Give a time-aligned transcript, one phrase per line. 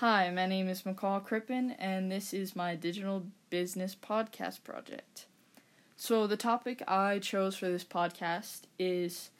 [0.00, 5.26] Hi, my name is McCall Crippen, and this is my digital business podcast project.
[5.96, 9.30] So, the topic I chose for this podcast is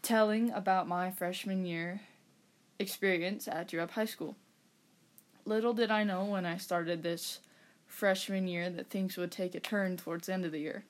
[0.00, 2.00] telling about my freshman year
[2.78, 4.34] experience at Europe High School.
[5.44, 7.40] Little did I know when I started this
[7.86, 10.84] freshman year that things would take a turn towards the end of the year.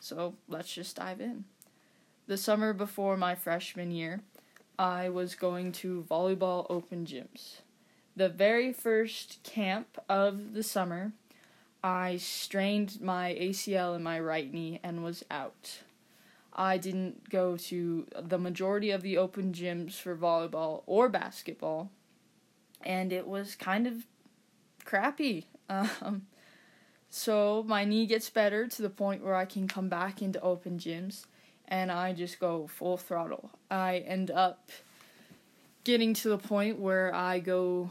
[0.00, 1.46] So, let's just dive in.
[2.28, 4.20] The summer before my freshman year,
[4.78, 7.62] I was going to volleyball open gyms.
[8.18, 11.12] The very first camp of the summer,
[11.84, 15.82] I strained my ACL in my right knee and was out.
[16.52, 21.92] I didn't go to the majority of the open gyms for volleyball or basketball,
[22.82, 24.04] and it was kind of
[24.84, 25.46] crappy.
[25.70, 26.22] Um,
[27.10, 30.78] so my knee gets better to the point where I can come back into open
[30.78, 31.26] gyms
[31.68, 33.50] and I just go full throttle.
[33.70, 34.70] I end up
[35.84, 37.90] getting to the point where I go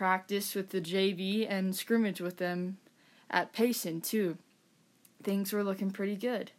[0.00, 2.78] practice with the JV and scrimmage with them
[3.30, 4.38] at Payson too.
[5.22, 6.52] Things were looking pretty good.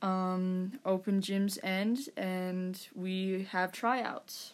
[0.00, 4.52] Um, open gyms end and we have tryouts.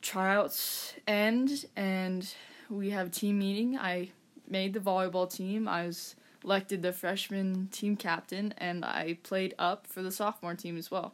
[0.00, 2.32] Tryouts end and
[2.70, 3.76] we have team meeting.
[3.76, 4.08] I
[4.48, 5.68] made the volleyball team.
[5.68, 10.78] I was elected the freshman team captain and I played up for the sophomore team
[10.78, 11.12] as well.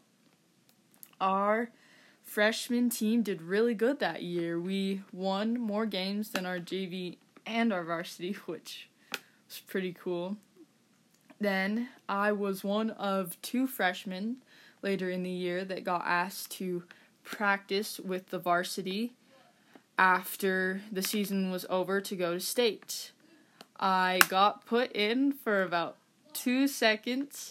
[1.20, 1.70] Our
[2.26, 4.60] freshman team did really good that year.
[4.60, 8.90] We won more games than our JV and our varsity, which
[9.48, 10.36] was pretty cool.
[11.40, 14.38] Then I was one of two freshmen
[14.82, 16.82] later in the year that got asked to
[17.22, 19.14] practice with the varsity
[19.98, 23.12] after the season was over to go to state.
[23.78, 25.96] I got put in for about
[26.32, 27.50] two seconds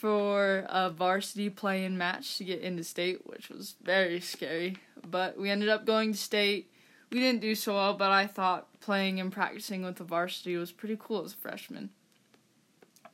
[0.00, 4.76] for a varsity playing match to get into state, which was very scary.
[5.08, 6.70] But we ended up going to state.
[7.10, 10.70] We didn't do so well, but I thought playing and practicing with the varsity was
[10.70, 11.90] pretty cool as a freshman.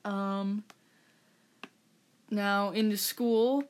[0.05, 0.65] Um,
[2.31, 3.63] now, into school,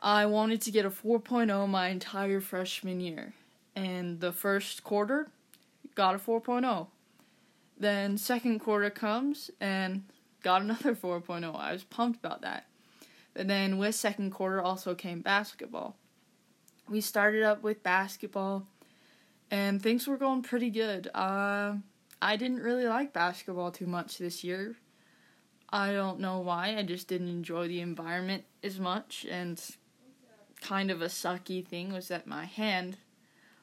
[0.00, 3.34] I wanted to get a 4.0 my entire freshman year.
[3.76, 5.28] And the first quarter,
[5.94, 6.88] got a 4.0.
[7.78, 10.04] Then second quarter comes and
[10.44, 11.58] got another 4.0.
[11.58, 12.66] I was pumped about that.
[13.32, 15.96] But then with second quarter also came basketball.
[16.88, 18.68] We started up with basketball
[19.50, 21.08] and things were going pretty good.
[21.12, 21.74] Uh,
[22.22, 24.76] I didn't really like basketball too much this year.
[25.70, 26.76] I don't know why.
[26.76, 29.60] I just didn't enjoy the environment as much and
[30.60, 32.98] kind of a sucky thing was that my hand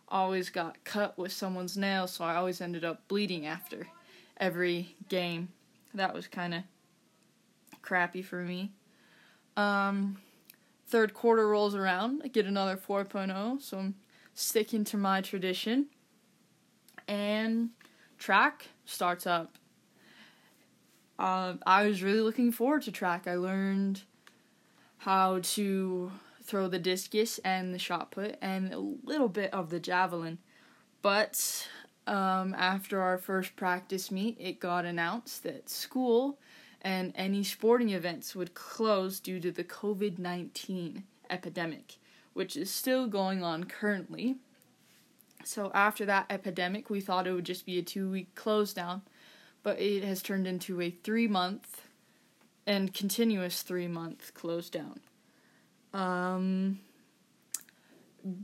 [0.10, 3.88] always got cut with someone's nail, so I always ended up bleeding after
[4.38, 5.50] every game.
[5.94, 6.64] That was kind of
[7.82, 8.72] crappy for me.
[9.58, 10.18] Um,
[10.88, 13.96] third quarter rolls around, I get another 4.0, so I'm
[14.34, 15.88] sticking to my tradition.
[17.08, 17.70] And
[18.18, 19.58] track starts up.
[21.20, 23.28] Uh, I was really looking forward to track.
[23.28, 24.04] I learned
[25.00, 26.12] how to
[26.44, 30.40] throw the discus and the shot put and a little bit of the javelin.
[31.02, 31.68] But
[32.12, 36.38] um, after our first practice meet, it got announced that school
[36.82, 41.96] and any sporting events would close due to the COVID 19 epidemic,
[42.34, 44.36] which is still going on currently.
[45.46, 49.04] So, after that epidemic, we thought it would just be a two week close down,
[49.64, 51.84] but it has turned into a three month
[52.68, 55.00] and continuous three month close down.
[55.94, 56.80] Um,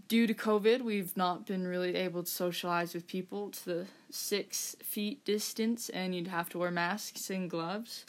[0.07, 4.75] due to COVID, we've not been really able to socialize with people to the six
[4.81, 8.05] feet distance, and you'd have to wear masks and gloves.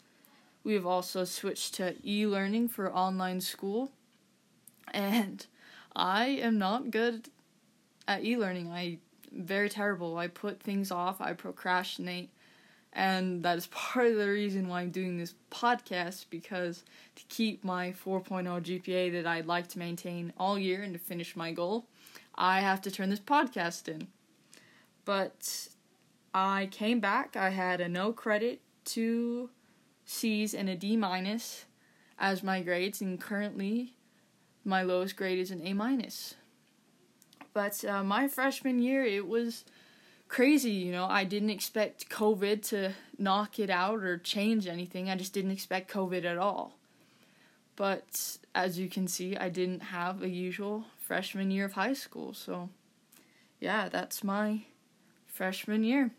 [0.63, 3.91] We have also switched to e learning for online school,
[4.93, 5.45] and
[5.95, 7.29] I am not good
[8.07, 8.71] at e learning.
[8.71, 8.97] I
[9.31, 10.17] very terrible.
[10.17, 12.29] I put things off, I procrastinate,
[12.93, 16.83] and that is part of the reason why I'm doing this podcast because
[17.15, 21.35] to keep my 4.0 GPA that I'd like to maintain all year and to finish
[21.35, 21.85] my goal,
[22.35, 24.07] I have to turn this podcast in.
[25.05, 25.69] But
[26.33, 29.49] I came back, I had a no credit, two
[30.05, 31.65] C's, and a D minus
[32.17, 33.93] as my grades, and currently
[34.65, 36.35] my lowest grade is an A minus.
[37.53, 39.65] But uh, my freshman year, it was
[40.29, 41.05] crazy, you know.
[41.05, 45.09] I didn't expect COVID to knock it out or change anything.
[45.09, 46.75] I just didn't expect COVID at all.
[47.75, 52.33] But as you can see, I didn't have a usual freshman year of high school.
[52.33, 52.69] So,
[53.59, 54.61] yeah, that's my
[55.27, 56.11] freshman year.